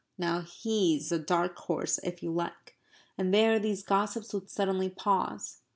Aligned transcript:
Now 0.17 0.41
HE'S 0.41 1.11
a 1.11 1.19
dark 1.19 1.55
horse 1.57 1.99
if 2.01 2.23
you 2.23 2.31
like. 2.33 2.75
And 3.19 3.31
there 3.31 3.59
these 3.59 3.83
gossips 3.83 4.33
would 4.33 4.49
suddenly 4.49 4.89
pause. 4.89 5.61